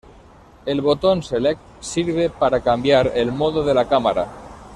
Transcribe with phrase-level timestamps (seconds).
[0.65, 4.27] El botón Select sirve para cambiar el modo de la cámara.